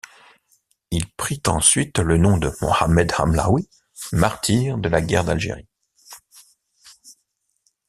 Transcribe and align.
Il 0.89 1.07
prit 1.13 1.43
ensuite 1.45 1.99
le 1.99 2.17
nom 2.17 2.37
de 2.39 2.51
Mohamed 2.59 3.11
Hamlaoui, 3.19 3.69
martyre 4.11 4.79
de 4.79 4.89
la 4.89 4.99
guerre 4.99 5.25
d’Algérie. 5.25 5.67